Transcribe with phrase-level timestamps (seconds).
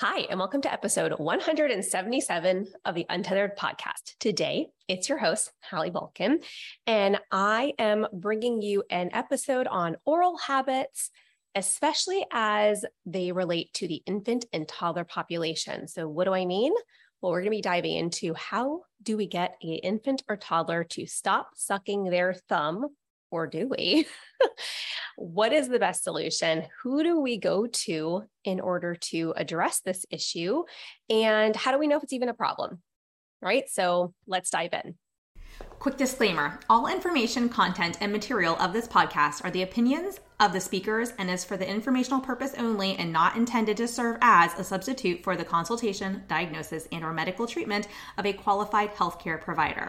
[0.00, 4.16] Hi, and welcome to episode 177 of the Untethered podcast.
[4.20, 6.38] Today, it's your host, Hallie Bulkin,
[6.86, 11.10] and I am bringing you an episode on oral habits,
[11.56, 15.88] especially as they relate to the infant and toddler population.
[15.88, 16.74] So, what do I mean?
[17.20, 20.84] Well, we're going to be diving into how do we get an infant or toddler
[20.90, 22.86] to stop sucking their thumb,
[23.30, 24.06] or do we?
[25.16, 26.64] what is the best solution?
[26.82, 30.64] Who do we go to in order to address this issue?
[31.10, 32.82] And how do we know if it's even a problem?
[33.40, 33.68] Right.
[33.68, 34.96] So let's dive in.
[35.78, 40.60] Quick disclaimer all information, content, and material of this podcast are the opinions of the
[40.60, 44.64] speakers and is for the informational purpose only and not intended to serve as a
[44.64, 49.88] substitute for the consultation, diagnosis, and or medical treatment of a qualified healthcare provider.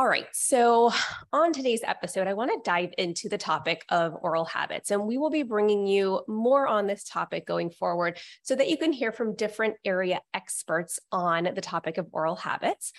[0.00, 0.28] All right.
[0.32, 0.92] So,
[1.30, 4.90] on today's episode, I want to dive into the topic of oral habits.
[4.90, 8.78] And we will be bringing you more on this topic going forward so that you
[8.78, 12.94] can hear from different area experts on the topic of oral habits.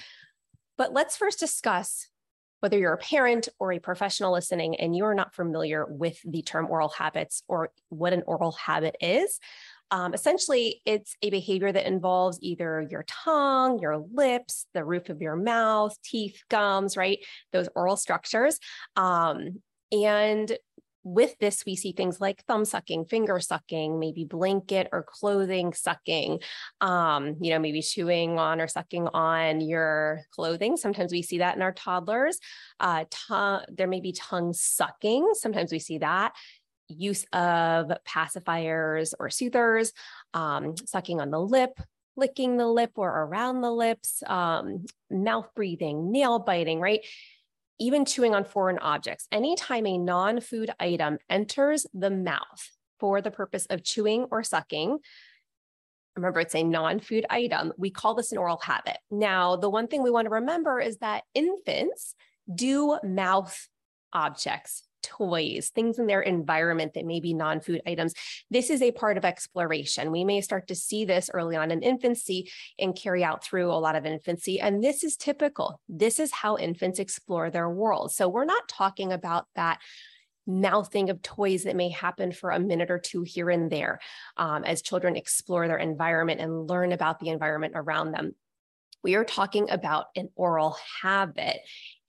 [0.77, 2.07] But let's first discuss
[2.59, 6.67] whether you're a parent or a professional listening and you're not familiar with the term
[6.69, 9.39] oral habits or what an oral habit is.
[9.91, 15.21] Um, essentially, it's a behavior that involves either your tongue, your lips, the roof of
[15.21, 17.19] your mouth, teeth, gums, right?
[17.51, 18.57] Those oral structures.
[18.95, 19.61] Um,
[19.91, 20.57] and
[21.03, 26.39] with this, we see things like thumb sucking, finger sucking, maybe blanket or clothing sucking,
[26.79, 30.77] um, you know, maybe chewing on or sucking on your clothing.
[30.77, 32.39] Sometimes we see that in our toddlers.
[32.79, 35.33] Uh, tongue, there may be tongue sucking.
[35.33, 36.33] Sometimes we see that
[36.91, 39.93] use of pacifiers or soothers,
[40.33, 41.79] um, sucking on the lip,
[42.15, 47.05] licking the lip or around the lips, um, mouth breathing, nail biting, right?
[47.79, 49.27] Even chewing on foreign objects.
[49.31, 54.99] Anytime a non food item enters the mouth for the purpose of chewing or sucking,
[56.15, 58.97] remember it's a non food item, we call this an oral habit.
[59.09, 62.13] Now, the one thing we want to remember is that infants
[62.53, 63.67] do mouth
[64.13, 68.13] objects toys, things in their environment that may be non food items.
[68.49, 70.11] This is a part of exploration.
[70.11, 73.73] We may start to see this early on in infancy and carry out through a
[73.73, 74.59] lot of infancy.
[74.59, 75.79] And this is typical.
[75.87, 78.11] This is how infants explore their world.
[78.11, 79.79] So we're not talking about that
[80.47, 83.99] mouthing of toys that may happen for a minute or two here and there
[84.37, 88.33] um, as children explore their environment and learn about the environment around them.
[89.03, 91.57] We are talking about an oral habit.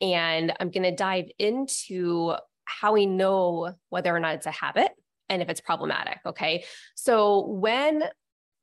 [0.01, 2.35] And I'm going to dive into
[2.81, 4.91] how we know whether or not it's a habit
[5.29, 6.19] and if it's problematic.
[6.27, 6.65] Okay.
[6.95, 8.05] So when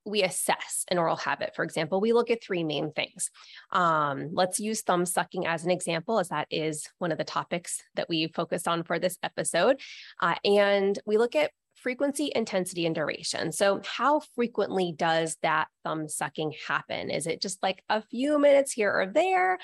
[0.06, 3.30] we assess an oral habit, for example, we look at three main things.
[3.72, 7.82] Um, let's use thumb sucking as an example, as that is one of the topics
[7.96, 9.80] that we focused on for this episode.
[10.22, 13.52] Uh, and we look at frequency, intensity, and duration.
[13.52, 17.10] So, how frequently does that thumb sucking happen?
[17.10, 19.58] Is it just like a few minutes here or there?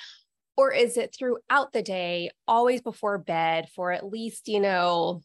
[0.58, 5.22] Or is it throughout the day, always before bed for at least, you know,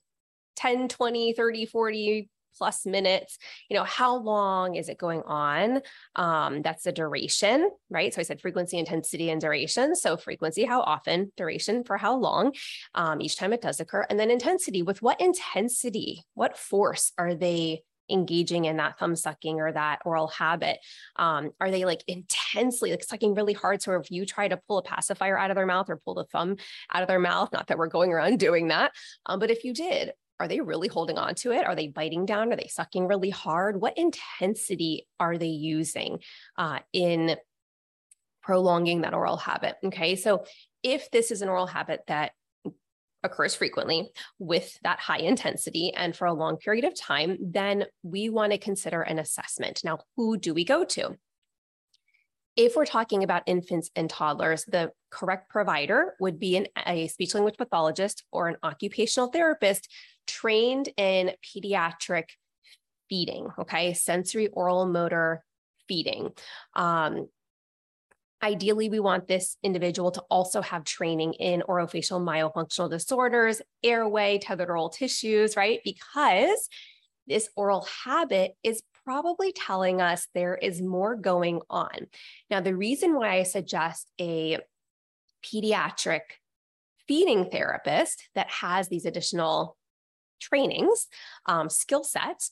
[0.57, 3.39] 10, 20, 30, 40 plus minutes?
[3.69, 5.83] You know, how long is it going on?
[6.17, 8.13] Um, that's the duration, right?
[8.13, 9.95] So I said frequency, intensity, and duration.
[9.95, 12.53] So frequency, how often, duration for how long,
[12.95, 14.05] um, each time it does occur.
[14.11, 19.61] And then intensity, with what intensity, what force are they engaging in that thumb sucking
[19.61, 20.79] or that oral habit?
[21.17, 23.83] Um, are they like intensely like sucking really hard?
[23.83, 26.25] So if you try to pull a pacifier out of their mouth or pull the
[26.25, 26.57] thumb
[26.93, 28.93] out of their mouth, not that we're going around doing that,
[29.27, 31.67] um, but if you did, are they really holding on to it?
[31.67, 32.51] Are they biting down?
[32.51, 33.79] Are they sucking really hard?
[33.79, 36.21] What intensity are they using
[36.57, 37.37] uh, in
[38.43, 39.77] prolonging that oral habit?
[39.85, 40.45] Okay, so
[40.83, 42.33] if this is an oral habit that
[43.23, 48.29] occurs frequently with that high intensity and for a long period of time, then we
[48.29, 49.83] want to consider an assessment.
[49.85, 51.17] Now, who do we go to?
[52.57, 57.35] If we're talking about infants and toddlers, the correct provider would be an, a speech
[57.35, 59.89] language pathologist or an occupational therapist
[60.27, 62.25] trained in pediatric
[63.09, 65.45] feeding, okay, sensory oral motor
[65.89, 66.31] feeding.
[66.75, 67.29] Um,
[68.43, 74.71] Ideally, we want this individual to also have training in orofacial myofunctional disorders, airway, tethered
[74.71, 75.81] oral tissues, right?
[75.85, 76.69] Because
[77.27, 82.07] this oral habit is probably telling us there is more going on.
[82.51, 84.59] Now, the reason why I suggest a
[85.45, 86.21] pediatric
[87.07, 89.77] feeding therapist that has these additional
[90.41, 91.09] trainings,
[91.47, 92.51] um, skill sets,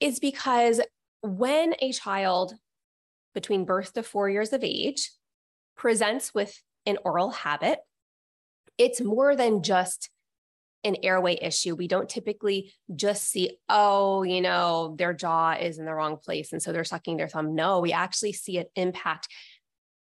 [0.00, 0.80] is because
[1.22, 2.54] when a child
[3.36, 5.12] between birth to four years of age
[5.76, 7.78] presents with an oral habit,
[8.78, 10.08] it's more than just
[10.84, 11.74] an airway issue.
[11.74, 16.52] We don't typically just see, oh, you know, their jaw is in the wrong place.
[16.52, 17.54] And so they're sucking their thumb.
[17.54, 19.28] No, we actually see it impact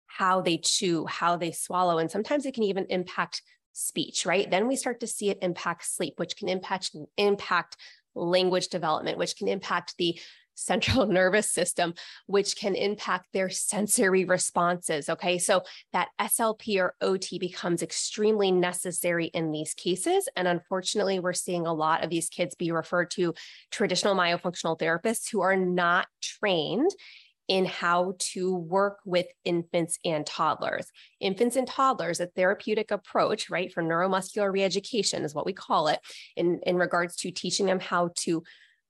[0.06, 1.96] how they chew, how they swallow.
[1.96, 3.40] And sometimes it can even impact
[3.72, 4.50] speech, right?
[4.50, 7.78] Then we start to see it impact sleep, which can impact impact
[8.14, 10.18] language development, which can impact the
[10.56, 11.94] central nervous system,
[12.26, 15.08] which can impact their sensory responses.
[15.08, 15.38] Okay.
[15.38, 15.62] So
[15.92, 20.28] that SLP or OT becomes extremely necessary in these cases.
[20.34, 23.34] And unfortunately, we're seeing a lot of these kids be referred to
[23.70, 26.90] traditional myofunctional therapists who are not trained
[27.48, 30.90] in how to work with infants and toddlers.
[31.20, 36.00] Infants and toddlers, a therapeutic approach, right, for neuromuscular reeducation is what we call it,
[36.36, 38.42] in, in regards to teaching them how to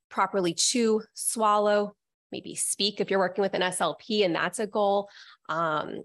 [0.09, 1.95] properly chew, swallow,
[2.33, 5.09] maybe speak if you're working with an SLP and that's a goal.
[5.49, 6.03] Um,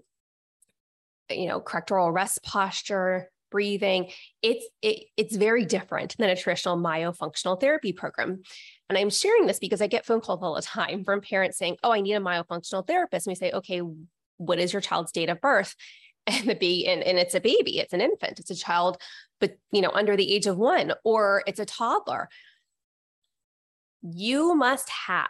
[1.30, 4.10] you know, correct oral rest posture, breathing.
[4.42, 8.42] It's it, it's very different than a traditional myofunctional therapy program.
[8.88, 11.76] And I'm sharing this because I get phone calls all the time from parents saying,
[11.84, 13.82] "Oh, I need a myofunctional therapist." And we say, "Okay,
[14.38, 15.76] what is your child's date of birth?"
[16.24, 18.96] And the baby, and, and it's a baby, it's an infant, it's a child,
[19.40, 22.28] but you know, under the age of one, or it's a toddler.
[24.02, 25.28] You must have,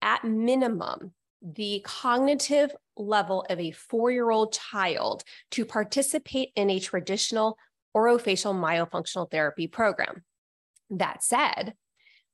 [0.00, 1.12] at minimum,
[1.42, 5.22] the cognitive level of a four year old child
[5.52, 7.58] to participate in a traditional
[7.96, 10.22] orofacial myofunctional therapy program.
[10.90, 11.74] That said,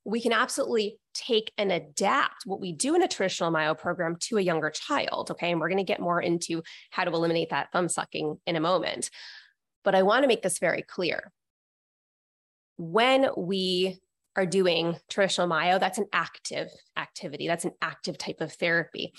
[0.04, 4.38] we can absolutely take and adapt what we do in a traditional myo program to
[4.38, 5.30] a younger child.
[5.30, 5.50] Okay.
[5.50, 8.60] And we're going to get more into how to eliminate that thumb sucking in a
[8.60, 9.10] moment.
[9.84, 11.32] But I want to make this very clear.
[12.78, 14.00] When we
[14.36, 19.12] are doing traditional myo, that's an active activity, that's an active type of therapy.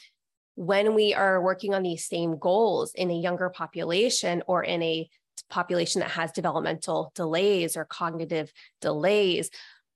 [0.56, 5.10] When we are working on these same goals in a younger population or in a
[5.50, 8.51] population that has developmental delays or cognitive
[8.81, 9.50] delays,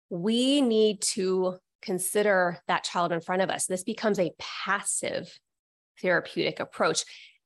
[0.10, 3.66] we need to consider that child in front of us.
[3.66, 5.40] This becomes a passive
[6.02, 7.04] therapeutic approach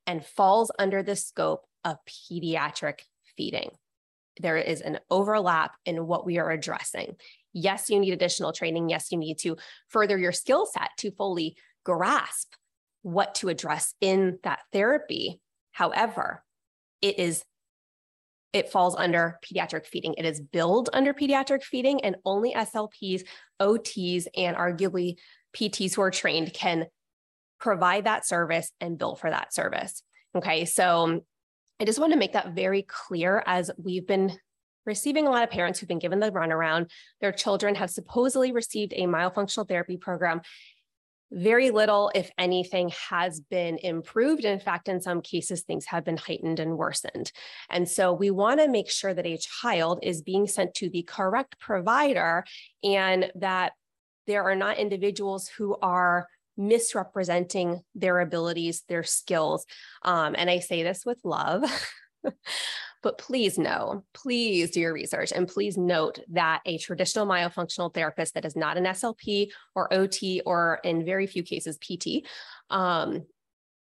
[0.08, 3.00] and falls under the scope of pediatric
[3.38, 3.72] feeding.
[4.40, 7.16] There is an overlap in what we are addressing.
[7.54, 8.90] Yes, you need additional training.
[8.90, 9.58] Yes, you need to
[9.88, 12.54] further your skill set to fully grasp
[13.02, 15.40] what to address in that therapy.
[15.72, 16.44] However,
[17.02, 17.44] it is
[18.54, 20.14] it falls under pediatric feeding.
[20.18, 23.24] It is billed under pediatric feeding, and only SLPs,
[23.62, 25.16] OTs, and arguably
[25.56, 26.88] PTs who are trained can
[27.60, 30.04] provide that service and bill for that service.
[30.36, 31.22] Okay, so um,
[31.80, 34.38] I just want to make that very clear as we've been
[34.86, 36.90] receiving a lot of parents who've been given the runaround.
[37.20, 40.42] Their children have supposedly received a myofunctional therapy program
[41.32, 44.44] very little, if anything, has been improved.
[44.44, 47.32] In fact, in some cases, things have been heightened and worsened.
[47.70, 51.04] And so we want to make sure that a child is being sent to the
[51.04, 52.44] correct provider
[52.84, 53.74] and that
[54.28, 59.66] there are not individuals who are misrepresenting their abilities, their skills.
[60.04, 61.64] Um, and I say this with love.
[63.04, 68.36] But please know, please do your research and please note that a traditional myofunctional therapist
[68.36, 72.28] that is not an SLP or OT or in very few cases PT,
[72.70, 73.24] um,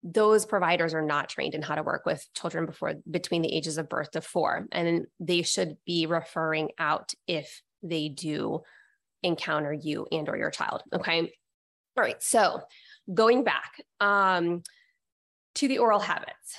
[0.05, 3.79] those providers are not trained in how to work with children before between the ages
[3.79, 4.67] of birth to four.
[4.73, 8.63] And they should be referring out if they do
[9.23, 10.83] encounter you and or your child.
[10.93, 11.33] Okay.
[11.97, 12.21] All right.
[12.23, 12.61] So
[13.13, 14.63] going back um,
[15.57, 16.57] to the oral habits.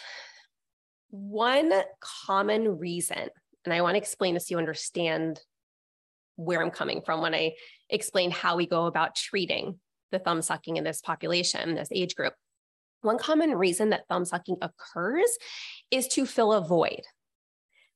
[1.13, 3.29] One common reason,
[3.65, 5.39] and I want to explain this so you understand
[6.38, 7.53] where I'm coming from when I
[7.88, 9.79] explain how we go about treating
[10.12, 12.34] the thumb sucking in this population, this age group.
[13.01, 15.38] One common reason that thumb sucking occurs
[15.91, 17.03] is to fill a void.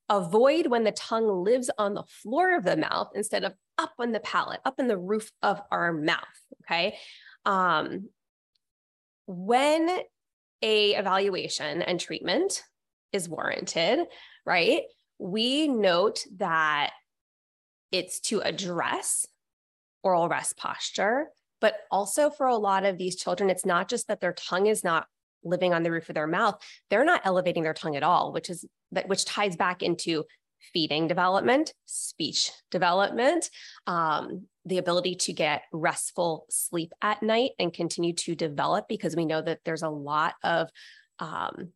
[0.09, 3.93] A void when the tongue lives on the floor of the mouth instead of up
[3.97, 6.21] on the palate, up in the roof of our mouth.
[6.61, 6.99] Okay.
[7.45, 8.09] Um,
[9.25, 10.01] when
[10.61, 12.61] a evaluation and treatment
[13.13, 13.99] is warranted,
[14.45, 14.83] right?
[15.19, 16.91] We note that
[17.91, 19.25] it's to address
[20.03, 21.27] oral rest posture,
[21.61, 24.83] but also for a lot of these children, it's not just that their tongue is
[24.83, 25.07] not
[25.43, 28.49] living on the roof of their mouth, they're not elevating their tongue at all, which
[28.49, 30.23] is that which ties back into
[30.73, 33.49] feeding development, speech development,
[33.85, 39.25] um, the ability to get restful sleep at night and continue to develop because we
[39.25, 40.69] know that there's a lot of
[41.19, 41.69] um,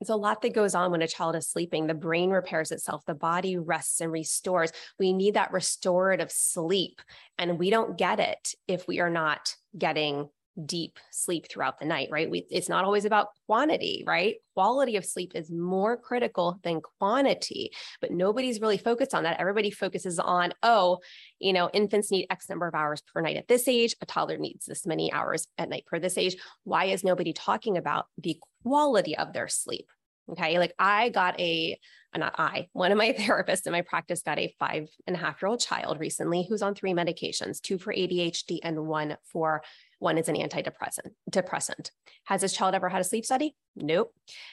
[0.00, 1.86] there's a lot that goes on when a child is sleeping.
[1.86, 4.72] The brain repairs itself, the body rests and restores.
[4.98, 7.00] We need that restorative sleep,
[7.38, 10.28] and we don't get it if we are not getting
[10.66, 12.30] deep sleep throughout the night, right?
[12.30, 14.36] We, it's not always about quantity, right?
[14.54, 19.40] Quality of sleep is more critical than quantity, but nobody's really focused on that.
[19.40, 20.98] Everybody focuses on, oh,
[21.38, 24.38] you know, infants need X number of hours per night at this age, a toddler
[24.38, 26.36] needs this many hours at night per this age.
[26.64, 29.88] Why is nobody talking about the quality of their sleep?
[30.30, 30.58] Okay.
[30.58, 31.78] Like I got a,
[32.16, 35.42] not I, one of my therapists in my practice got a five and a half
[35.42, 39.62] year old child recently who's on three medications, two for ADHD and one for
[40.00, 41.12] one is an antidepressant.
[41.28, 41.92] Depressant.
[42.24, 43.54] Has this child ever had a sleep study?
[43.76, 44.12] Nope.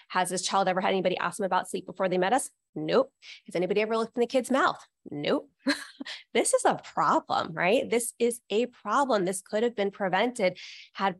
[0.09, 2.49] Has this child ever had anybody ask them about sleep before they met us?
[2.75, 3.11] Nope.
[3.45, 4.77] Has anybody ever looked in the kid's mouth?
[5.09, 5.49] Nope.
[6.33, 7.89] this is a problem, right?
[7.89, 9.25] This is a problem.
[9.25, 10.57] This could have been prevented
[10.93, 11.15] had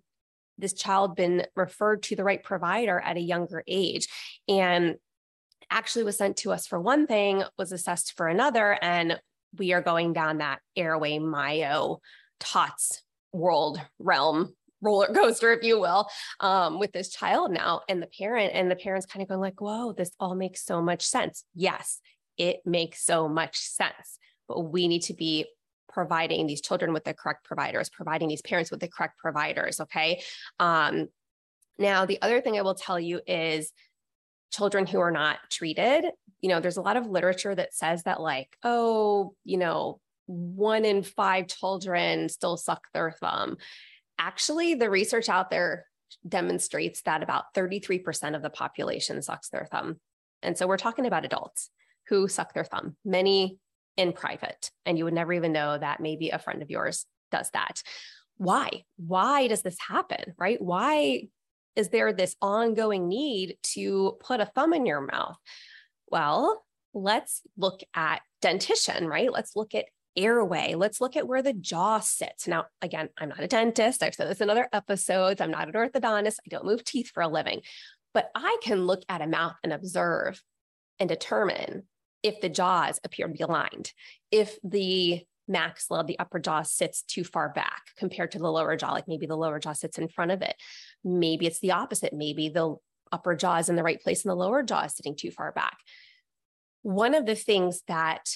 [0.58, 4.08] this child been referred to the right provider at a younger age.
[4.48, 4.96] And
[5.70, 9.20] actually was sent to us for one thing, was assessed for another, and
[9.58, 12.00] we are going down that airway myo
[12.40, 13.04] TOTS
[13.34, 16.08] world realm roller coaster, if you will,
[16.40, 19.60] um, with this child now and the parent, and the parents kind of going like,
[19.60, 21.44] whoa, this all makes so much sense.
[21.56, 22.00] Yes,
[22.38, 24.20] it makes so much sense.
[24.48, 25.46] But we need to be
[25.90, 29.80] providing these children with the correct providers, providing these parents with the correct providers.
[29.80, 30.22] Okay.
[30.60, 31.08] Um,
[31.80, 33.72] now, the other thing I will tell you is
[34.52, 36.06] children who are not treated,
[36.40, 40.86] you know, there's a lot of literature that says that, like, oh, you know, one
[40.86, 43.58] in five children still suck their thumb.
[44.20, 45.86] Actually, the research out there
[46.28, 50.00] demonstrates that about 33% of the population sucks their thumb.
[50.42, 51.70] And so we're talking about adults
[52.08, 53.58] who suck their thumb, many
[53.98, 54.72] in private.
[54.86, 57.82] And you would never even know that maybe a friend of yours does that.
[58.38, 58.84] Why?
[58.98, 60.34] Why does this happen?
[60.38, 60.62] Right?
[60.62, 61.24] Why
[61.76, 65.38] is there this ongoing need to put a thumb in your mouth?
[66.10, 69.32] Well, let's look at dentition, right?
[69.32, 69.86] Let's look at
[70.18, 70.76] airway.
[70.76, 72.48] Let's look at where the jaw sits.
[72.48, 74.04] Now, again, I'm not a dentist.
[74.04, 75.40] I've said this in other episodes.
[75.40, 76.40] I'm not an orthodontist.
[76.46, 77.62] I don't move teeth for a living,
[78.14, 80.42] but I can look at a mouth and observe
[81.00, 81.84] and determine
[82.24, 83.94] if the jaws appear to be aligned,
[84.32, 88.92] if the maxilla, the upper jaw sits too far back compared to the lower jaw,
[88.92, 90.56] like maybe the lower jaw sits in front of it.
[91.04, 92.14] Maybe it's the opposite.
[92.14, 92.76] Maybe the
[93.12, 95.52] upper jaw is in the right place and the lower jaw is sitting too far
[95.52, 95.78] back.
[96.82, 98.30] One of the things that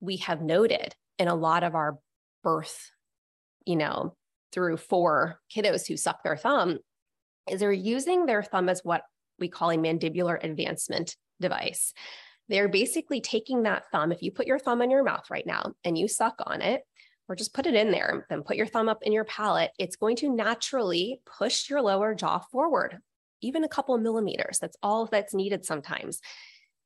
[0.00, 1.98] we have noted in a lot of our
[2.42, 2.90] birth,
[3.64, 4.14] you know,
[4.52, 6.78] through four kiddos who suck their thumb
[7.48, 9.02] is they're using their thumb as what
[9.38, 11.94] we call a mandibular advancement device.
[12.48, 14.12] They're basically taking that thumb.
[14.12, 16.82] If you put your thumb in your mouth right now and you suck on it,
[17.28, 19.96] or just put it in there, then put your thumb up in your palate, it's
[19.96, 22.98] going to naturally push your lower jaw forward,
[23.40, 24.58] even a couple millimeters.
[24.58, 26.20] That's all that's needed sometimes.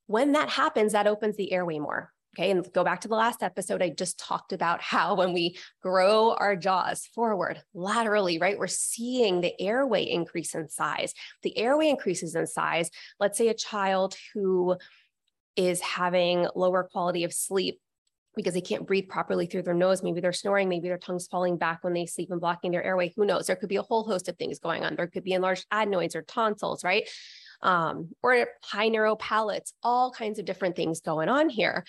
[0.07, 2.13] When that happens, that opens the airway more.
[2.37, 2.51] Okay.
[2.51, 6.35] And go back to the last episode, I just talked about how when we grow
[6.35, 11.15] our jaws forward laterally, right, we're seeing the airway increase in size.
[11.43, 12.91] The airway increases in size.
[13.19, 14.77] Let's say a child who
[15.57, 17.81] is having lower quality of sleep
[18.37, 20.03] because they can't breathe properly through their nose.
[20.03, 23.15] Maybe they're snoring, maybe their tongue's falling back when they sleep and blocking their airway.
[23.17, 23.47] Who knows?
[23.47, 24.95] There could be a whole host of things going on.
[24.95, 27.09] There could be enlarged adenoids or tonsils, right?
[27.63, 31.87] Um, or high narrow palates, all kinds of different things going on here.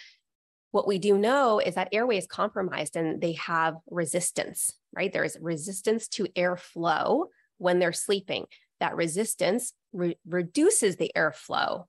[0.77, 5.11] What we do know is that airway is compromised and they have resistance, right?
[5.11, 8.45] There is resistance to airflow when they're sleeping.
[8.79, 11.85] That resistance re- reduces the airflow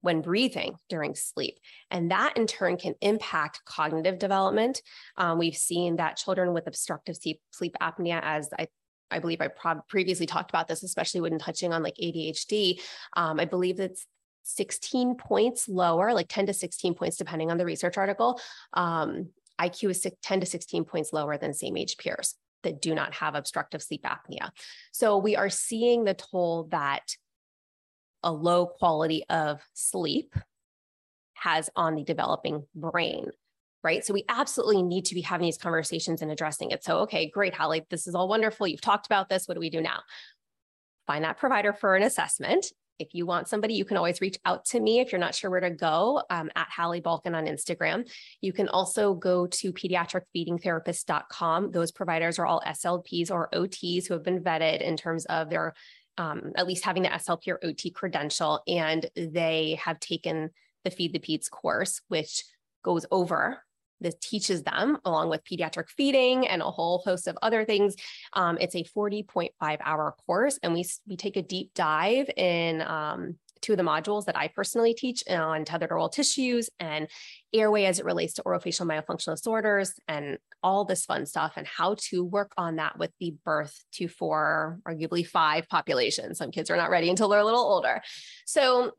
[0.00, 1.58] when breathing during sleep.
[1.90, 4.80] And that in turn can impact cognitive development.
[5.18, 8.68] Um, we've seen that children with obstructive sleep, sleep apnea, as I
[9.10, 12.80] I believe I pro- previously talked about this, especially when touching on like ADHD.
[13.14, 14.06] Um, I believe it's
[14.42, 18.40] 16 points lower, like 10 to 16 points, depending on the research article.
[18.72, 19.28] Um,
[19.60, 23.34] IQ is 10 to 16 points lower than same age peers that do not have
[23.34, 24.50] obstructive sleep apnea.
[24.92, 27.16] So we are seeing the toll that
[28.22, 30.34] a low quality of sleep
[31.34, 33.30] has on the developing brain
[33.84, 34.04] right?
[34.04, 36.84] So we absolutely need to be having these conversations and addressing it.
[36.84, 38.66] So, okay, great, Hallie, this is all wonderful.
[38.66, 39.48] You've talked about this.
[39.48, 40.02] What do we do now?
[41.06, 42.66] Find that provider for an assessment.
[43.02, 45.50] If you want somebody, you can always reach out to me if you're not sure
[45.50, 48.08] where to go um, at Hallie Bulkin on Instagram.
[48.40, 51.72] You can also go to pediatricfeedingtherapist.com.
[51.72, 55.74] Those providers are all SLPs or OTs who have been vetted in terms of their
[56.18, 60.50] um, at least having the SLP or OT credential, and they have taken
[60.84, 62.44] the Feed the Peds course, which
[62.84, 63.62] goes over
[64.02, 67.96] this teaches them along with pediatric feeding and a whole host of other things.
[68.32, 73.36] Um, it's a 40.5 hour course, and we, we take a deep dive in um,
[73.62, 77.08] two of the modules that I personally teach on tethered oral tissues and
[77.54, 81.96] airway as it relates to orofacial myofunctional disorders and all this fun stuff and how
[82.10, 86.34] to work on that with the birth to four, arguably five population.
[86.34, 88.02] Some kids are not ready until they're a little older.
[88.46, 88.92] So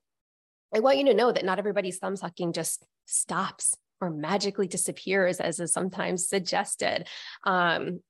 [0.74, 5.40] I want you to know that not everybody's thumb sucking just stops or magically disappears,
[5.40, 7.08] as is sometimes suggested.
[7.46, 8.02] Um,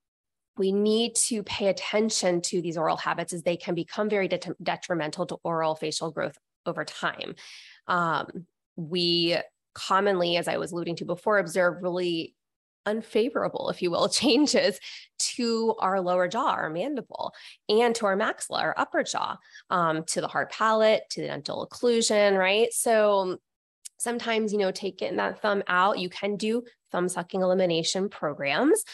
[0.56, 4.56] we need to pay attention to these oral habits as they can become very det-
[4.62, 6.36] detrimental to oral facial growth
[6.66, 7.34] over time.
[7.86, 8.46] Um,
[8.76, 9.36] we
[9.74, 12.34] commonly, as I was alluding to before, observe really
[12.86, 14.78] unfavorable, if you will, changes
[15.18, 17.32] to our lower jaw, our mandible,
[17.68, 19.36] and to our maxilla, our upper jaw,
[19.70, 22.72] um, to the hard palate, to the dental occlusion, right?
[22.72, 23.38] So
[23.98, 28.84] sometimes, you know, taking that thumb out, you can do thumb sucking elimination programs.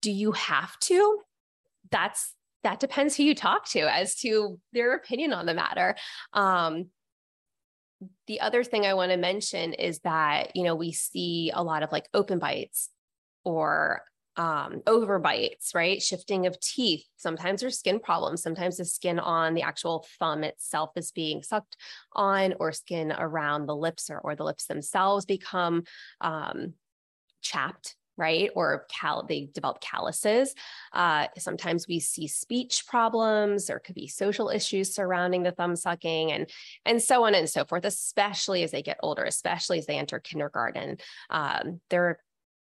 [0.00, 1.18] Do you have to?
[1.90, 5.96] That's that depends who you talk to as to their opinion on the matter.
[6.32, 6.86] Um,
[8.26, 11.82] the other thing I want to mention is that, you know, we see a lot
[11.82, 12.88] of like open bites
[13.44, 14.02] or
[14.36, 16.02] um, overbites, right?
[16.02, 17.04] Shifting of teeth.
[17.16, 18.42] Sometimes there's skin problems.
[18.42, 21.76] Sometimes the skin on the actual thumb itself is being sucked
[22.12, 25.84] on, or skin around the lips or, or the lips themselves become
[26.20, 26.74] um,
[27.40, 28.50] chapped right?
[28.54, 30.54] Or cal- they develop calluses.
[30.92, 33.66] Uh, sometimes we see speech problems.
[33.66, 36.48] There could be social issues surrounding the thumb sucking, and
[36.84, 37.84] and so on and so forth.
[37.84, 40.98] Especially as they get older, especially as they enter kindergarten,
[41.30, 42.18] um, their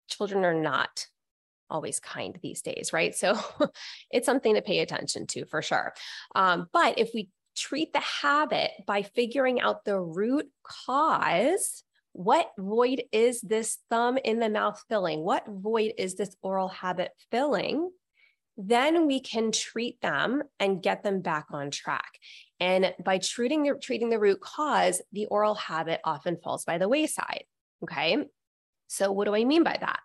[0.08, 1.08] children are not
[1.72, 3.16] always kind these days, right?
[3.16, 3.40] So
[4.12, 5.94] it's something to pay attention to for sure.
[6.36, 13.04] Um, but if we treat the habit by figuring out the root cause what void
[13.12, 15.22] is this thumb in the mouth filling?
[15.22, 17.89] What void is this oral habit filling?
[18.58, 22.12] Then we can treat them and get them back on track.
[22.60, 26.89] And by treating the, treating the root cause, the oral habit often falls by the
[26.89, 27.45] wayside.
[27.84, 28.17] Okay.
[28.88, 30.02] So, what do I mean by that?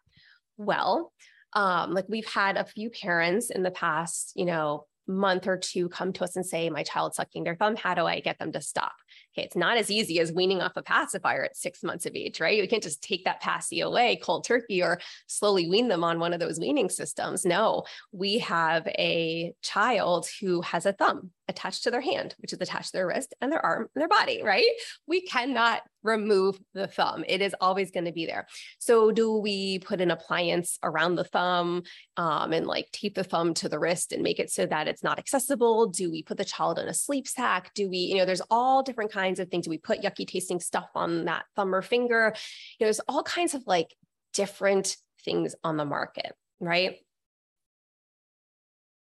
[0.57, 1.13] Well,
[1.57, 5.89] um, like we've had a few parents in the past, you know, month or two
[5.89, 7.77] come to us and say, My child's sucking their thumb.
[7.77, 8.93] How do I get them to stop?
[9.33, 12.41] Okay, it's not as easy as weaning off a pacifier at six months of age,
[12.41, 12.59] right?
[12.59, 16.35] You can't just take that passy away cold turkey or slowly wean them on one
[16.35, 17.47] of those weaning systems.
[17.47, 22.61] No, we have a child who has a thumb attached to their hand, which is
[22.61, 24.67] attached to their wrist and their arm and their body, right?
[25.07, 27.25] We cannot remove the thumb.
[27.27, 28.47] It is always going to be there.
[28.79, 31.83] So, do we put an appliance around the thumb
[32.17, 35.03] um, and like tape the thumb to the wrist and make it so that it's
[35.03, 35.87] not accessible?
[35.89, 37.73] Do we put the child in a sleep sack?
[37.75, 39.65] Do we, you know, there's all different kinds of things.
[39.65, 42.35] Do we put yucky tasting stuff on that thumb or finger?
[42.79, 43.95] You know, there's all kinds of like
[44.33, 46.99] different things on the market, right?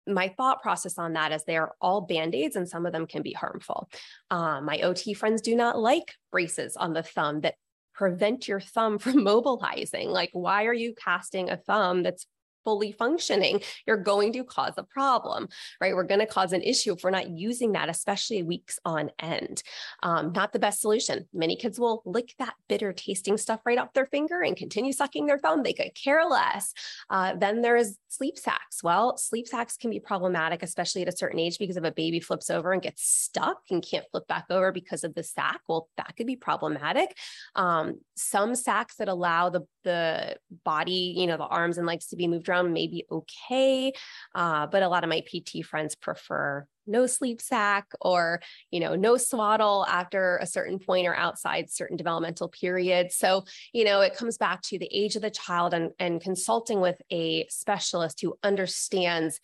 [0.06, 3.32] My thought process on that is they're all band-aids and some of them can be
[3.32, 3.88] harmful.
[4.30, 7.54] Um, my OT friends do not like braces on the thumb that
[7.94, 10.10] prevent your thumb from mobilizing.
[10.10, 12.26] Like, why are you casting a thumb that's
[12.66, 15.46] fully functioning, you're going to cause a problem,
[15.80, 15.94] right?
[15.94, 19.62] We're going to cause an issue if we're not using that, especially weeks on end.
[20.02, 21.28] Um, not the best solution.
[21.32, 25.26] Many kids will lick that bitter tasting stuff right off their finger and continue sucking
[25.26, 25.62] their thumb.
[25.62, 26.74] They could care less.
[27.08, 28.82] Uh, then there's sleep sacks.
[28.82, 32.18] Well, sleep sacks can be problematic, especially at a certain age, because if a baby
[32.18, 35.88] flips over and gets stuck and can't flip back over because of the sack, well,
[35.98, 37.16] that could be problematic.
[37.54, 42.16] Um, some sacks that allow the the body, you know, the arms and legs to
[42.16, 43.92] be moved around may be okay.
[44.34, 48.40] Uh, but a lot of my PT friends prefer no sleep sack or,
[48.70, 53.16] you know, no swaddle after a certain point or outside certain developmental periods.
[53.16, 56.80] So, you know, it comes back to the age of the child and, and consulting
[56.80, 59.40] with a specialist who understands,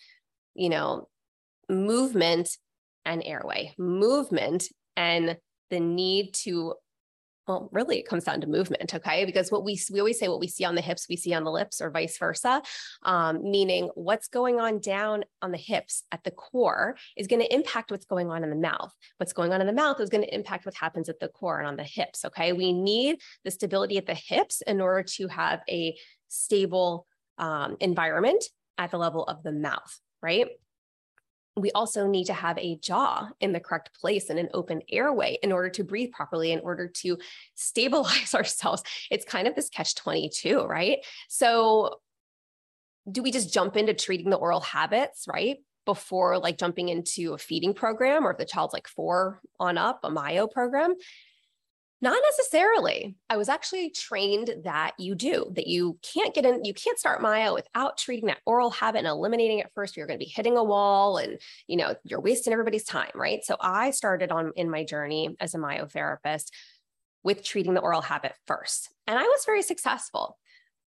[0.55, 1.09] you know,
[1.69, 2.57] movement
[3.05, 5.37] and airway, movement and
[5.71, 6.75] the need to
[7.49, 9.25] well, really, it comes down to movement, okay?
[9.25, 11.43] Because what we we always say, what we see on the hips, we see on
[11.43, 12.63] the lips, or vice versa.
[13.03, 17.53] Um, meaning, what's going on down on the hips at the core is going to
[17.53, 18.95] impact what's going on in the mouth.
[19.17, 21.59] What's going on in the mouth is going to impact what happens at the core
[21.59, 22.25] and on the hips.
[22.25, 25.97] Okay, we need the stability at the hips in order to have a
[26.29, 27.07] stable
[27.39, 28.45] um, environment
[28.79, 30.47] at the level of the mouth, right?
[31.57, 35.39] We also need to have a jaw in the correct place and an open airway
[35.43, 37.19] in order to breathe properly, in order to
[37.55, 38.83] stabilize ourselves.
[39.11, 40.99] It's kind of this catch 22, right?
[41.29, 42.01] So,
[43.11, 45.59] do we just jump into treating the oral habits, right?
[45.85, 50.01] before like jumping into a feeding program or if the child's like four on up,
[50.05, 50.95] a myo program.
[52.03, 53.15] Not necessarily.
[53.31, 57.23] I was actually trained that you do, that you can't get in, you can't start
[57.23, 59.97] myo without treating that oral habit and eliminating it first.
[59.97, 61.39] You're going to be hitting a wall and,
[61.69, 63.45] you know, you're wasting everybody's time, right?
[63.45, 66.49] So I started on in my journey as a myotherapist
[67.23, 68.93] with treating the oral habit first.
[69.07, 70.39] And I was very successful.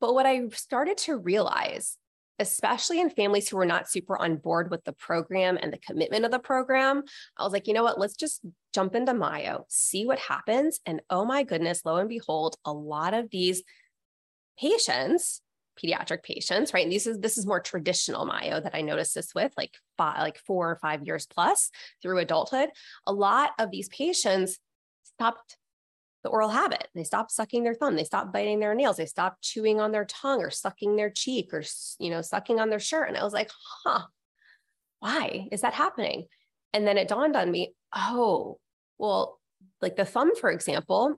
[0.02, 1.98] But what I started to realize
[2.39, 6.26] especially in families who were not super on board with the program and the commitment
[6.26, 7.04] of the program.
[7.38, 8.00] I was like, you know what?
[8.00, 8.41] Let's just
[8.73, 10.80] jump into myo, see what happens.
[10.86, 13.63] And oh my goodness, lo and behold, a lot of these
[14.60, 15.41] patients,
[15.84, 16.84] pediatric patients, right?
[16.84, 20.19] And this is this is more traditional myo that I noticed this with, like five,
[20.19, 21.71] like four or five years plus
[22.02, 22.69] through adulthood.
[23.06, 24.60] A lot of these patients
[25.04, 25.58] stopped
[26.28, 26.90] the oral habit.
[26.94, 27.96] They stop sucking their thumb.
[27.96, 28.98] They stop biting their nails.
[28.98, 31.63] They stop chewing on their tongue or sucking their cheek or,
[32.00, 33.08] you know, sucking on their shirt.
[33.08, 33.50] And I was like,
[33.86, 34.04] huh,
[35.00, 36.26] why is that happening?
[36.74, 38.60] And then it dawned on me, oh,
[38.98, 39.40] well,
[39.82, 41.16] like the thumb, for example,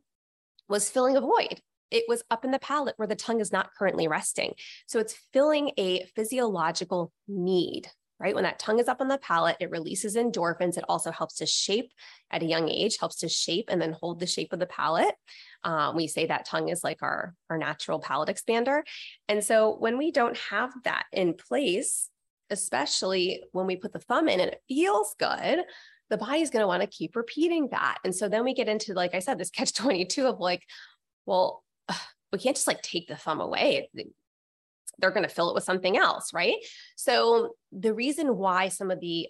[0.68, 1.60] was filling a void.
[1.90, 4.54] It was up in the palate where the tongue is not currently resting.
[4.86, 7.88] So it's filling a physiological need
[8.20, 8.36] right?
[8.36, 10.78] When that tongue is up on the palate, it releases endorphins.
[10.78, 11.92] It also helps to shape
[12.32, 15.16] at a young age, helps to shape and then hold the shape of the palate.
[15.64, 18.82] Um, we say that tongue is like our, our natural palate expander.
[19.28, 22.10] And so when we don't have that in place,
[22.50, 25.64] especially when we put the thumb in and it feels good,
[26.10, 28.00] the body's going to want to keep repeating that.
[28.04, 30.64] And so then we get into, like I said, this catch 22 of like,
[31.26, 31.64] well,
[32.32, 33.90] we can't just like take the thumb away
[35.00, 36.56] they're going to fill it with something else, right?
[36.96, 39.28] So the reason why some of the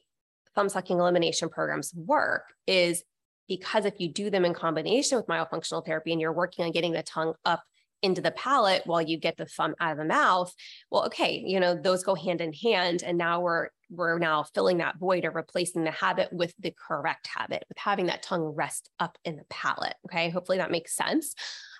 [0.56, 3.04] thumb sucking elimination programs work is
[3.48, 6.94] because if you do them in combination with myofunctional therapy and you're working on getting
[6.94, 7.64] the tongue up
[8.02, 10.54] into the palate while you get the thumb out of the mouth
[10.90, 14.78] well okay you know those go hand in hand and now we're we're now filling
[14.78, 18.90] that void or replacing the habit with the correct habit with having that tongue rest
[19.00, 21.36] up in the palate okay hopefully that makes sense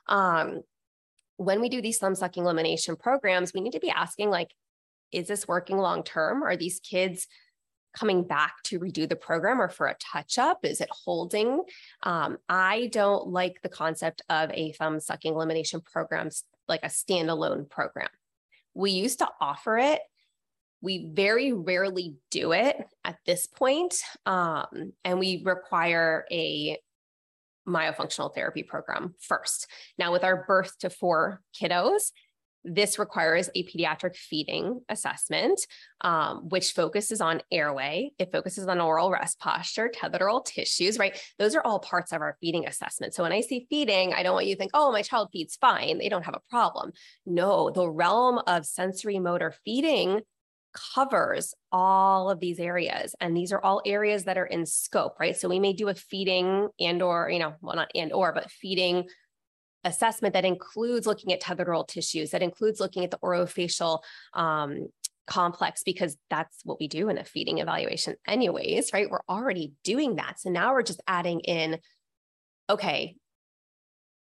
[0.08, 0.62] um
[1.40, 4.54] when we do these thumb sucking elimination programs, we need to be asking like,
[5.14, 6.44] is this working long term?
[6.44, 7.28] Are these kids
[7.98, 10.66] coming back to redo the program or for a touch up?
[10.66, 11.64] Is it holding?
[12.04, 16.30] Um, I don't like the concept of a thumb sucking elimination program
[16.68, 18.10] like a standalone program.
[18.74, 20.02] We used to offer it.
[20.82, 22.76] We very rarely do it
[23.06, 26.78] at this point, um, and we require a
[27.70, 29.68] myofunctional therapy program first.
[29.98, 32.12] Now, with our birth to four kiddos,
[32.64, 35.62] this requires a pediatric feeding assessment,
[36.02, 38.12] um, which focuses on airway.
[38.20, 41.20] It focuses on oral rest posture, tethered oral tissues, right?
[41.38, 43.14] Those are all parts of our feeding assessment.
[43.14, 45.56] So when I say feeding, I don't want you to think, oh, my child feeds
[45.56, 46.00] fine.
[46.00, 46.92] They don't have a problem.
[47.26, 50.22] No, the realm of sensory motor feeding
[50.74, 55.36] covers all of these areas and these are all areas that are in scope right?
[55.36, 58.52] So we may do a feeding and or you know well not and or but
[58.52, 59.08] feeding
[59.84, 64.00] assessment that includes looking at tethered oral tissues that includes looking at the orofacial
[64.34, 64.88] um,
[65.26, 69.10] complex because that's what we do in a feeding evaluation anyways right?
[69.10, 70.40] We're already doing that.
[70.40, 71.80] So now we're just adding in
[72.70, 73.16] okay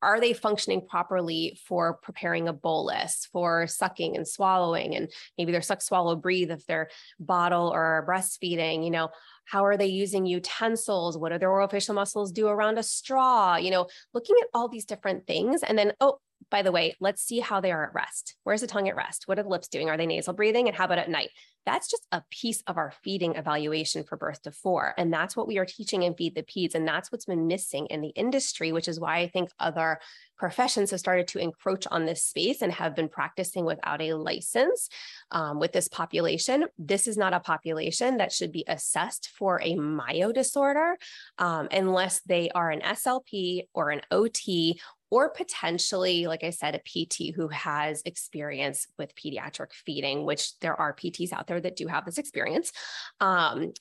[0.02, 4.96] are they functioning properly for preparing a bolus, for sucking and swallowing?
[4.96, 9.10] And maybe they're suck, swallow, breathe if they're bottle or breastfeeding, you know,
[9.46, 11.18] how are they using utensils?
[11.18, 13.56] What do their orofacial muscles do around a straw?
[13.56, 15.64] You know, looking at all these different things.
[15.64, 18.36] And then, oh, by the way, let's see how they are at rest.
[18.44, 19.28] Where's the tongue at rest?
[19.28, 19.90] What are the lips doing?
[19.90, 20.68] Are they nasal breathing?
[20.68, 21.30] And how about at night?
[21.66, 24.94] That's just a piece of our feeding evaluation for birth to four.
[24.98, 26.76] And that's what we are teaching in Feed the Peds.
[26.76, 30.00] And that's what's been missing in the industry, which is why I think other
[30.38, 34.88] professions have started to encroach on this space and have been practicing without a license
[35.32, 36.68] um, with this population.
[36.78, 40.96] This is not a population that should be assessed for a myo disorder
[41.38, 46.80] um, unless they are an SLP or an OT or potentially, like I said, a
[46.80, 51.88] PT who has experience with pediatric feeding, which there are PTs out there that do
[51.88, 52.72] have this experience.
[53.20, 53.72] Um,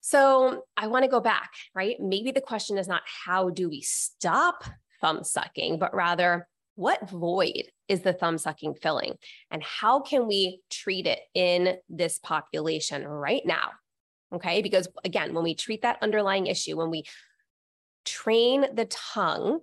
[0.00, 1.96] so I want to go back, right?
[1.98, 4.64] Maybe the question is not how do we stop
[5.00, 9.14] thumb sucking, but rather what void is the thumb sucking filling?
[9.50, 13.70] And how can we treat it in this population right now?
[14.34, 14.62] Okay.
[14.62, 17.04] Because again, when we treat that underlying issue, when we
[18.04, 19.60] train the tongue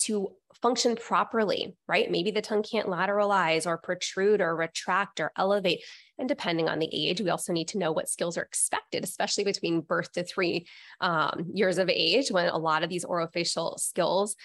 [0.00, 2.10] to function properly, right?
[2.10, 5.82] Maybe the tongue can't lateralize or protrude or retract or elevate.
[6.18, 9.44] And depending on the age, we also need to know what skills are expected, especially
[9.44, 10.66] between birth to three
[11.00, 14.36] um, years of age, when a lot of these orofacial skills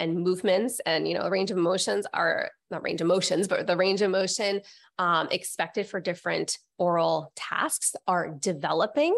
[0.00, 3.76] and movements and you know range of motions are not range of motions but the
[3.76, 4.60] range of motion
[4.98, 9.14] um, expected for different oral tasks are developing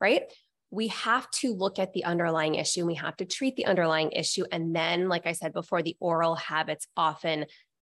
[0.00, 0.22] right
[0.72, 4.10] we have to look at the underlying issue and we have to treat the underlying
[4.10, 7.44] issue and then like i said before the oral habits often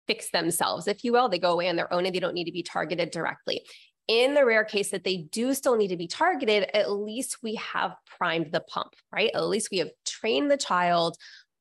[0.06, 2.44] fix themselves if you will they go away on their own and they don't need
[2.44, 3.62] to be targeted directly
[4.06, 7.54] in the rare case that they do still need to be targeted, at least we
[7.54, 9.30] have primed the pump, right?
[9.34, 11.16] At least we have trained the child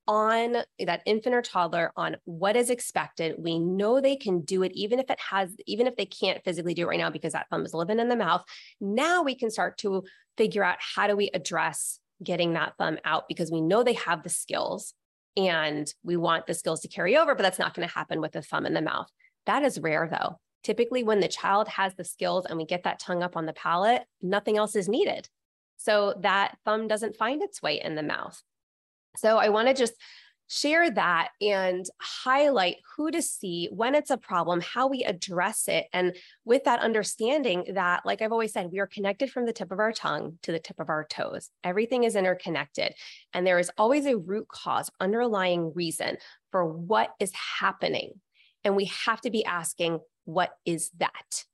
[0.07, 3.35] on eh, that infant or toddler on what is expected.
[3.37, 6.73] We know they can do it, even if it has, even if they can't physically
[6.73, 8.43] do it right now because that thumb is living in the mouth.
[8.79, 10.03] Now we can start to
[10.37, 14.23] figure out how do we address getting that thumb out because we know they have
[14.23, 14.93] the skills
[15.35, 18.33] and we want the skills to carry over, but that's not going to happen with
[18.33, 19.07] the thumb in the mouth.
[19.45, 20.39] That is rare though.
[20.63, 23.53] Typically, when the child has the skills and we get that tongue up on the
[23.53, 25.27] palate, nothing else is needed.
[25.75, 28.41] So that thumb doesn't find its way in the mouth.
[29.15, 29.93] So I want to just
[30.47, 35.85] share that and highlight who to see when it's a problem, how we address it.
[35.93, 39.71] And with that understanding that, like I've always said, we are connected from the tip
[39.71, 41.49] of our tongue to the tip of our toes.
[41.63, 42.93] Everything is interconnected.
[43.33, 46.17] And there is always a root cause, underlying reason
[46.51, 48.11] for what is happening.
[48.63, 51.45] And we have to be asking, what is that?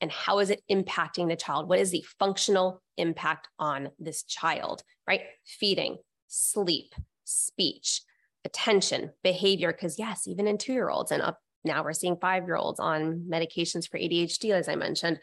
[0.00, 1.68] And how is it impacting the child?
[1.68, 5.22] What is the functional impact on this child, right?
[5.44, 5.98] Feeding,
[6.36, 6.94] sleep,
[7.24, 8.02] speech,
[8.44, 9.72] attention, behavior.
[9.72, 12.78] Because, yes, even in two year olds and up now, we're seeing five year olds
[12.78, 15.18] on medications for ADHD, as I mentioned,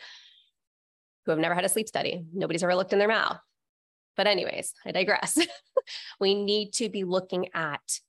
[1.25, 2.25] who have never had a sleep study.
[2.33, 3.37] Nobody's ever looked in their mouth.
[4.17, 5.37] But, anyways, I digress.
[6.19, 7.99] we need to be looking at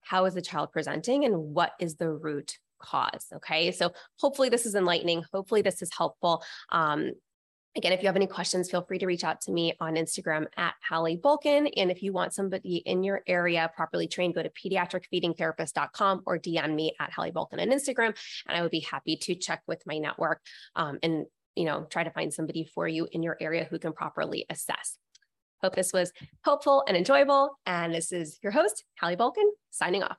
[0.00, 3.26] how is the child presenting and what is the root cause.
[3.34, 3.72] Okay.
[3.72, 5.22] So hopefully this is enlightening.
[5.32, 6.42] Hopefully this is helpful.
[6.70, 7.12] Um,
[7.78, 10.46] Again, if you have any questions, feel free to reach out to me on Instagram
[10.56, 11.68] at Hallie Bulkin.
[11.76, 16.74] And if you want somebody in your area properly trained, go to pediatricfeedingtherapist.com or DM
[16.74, 18.16] me at Hallie Bulkin on Instagram.
[18.48, 20.40] And I would be happy to check with my network
[20.74, 23.92] um, and you know try to find somebody for you in your area who can
[23.92, 24.98] properly assess.
[25.62, 26.10] Hope this was
[26.44, 27.60] helpful and enjoyable.
[27.64, 30.18] And this is your host, Hallie Bulkin, signing off.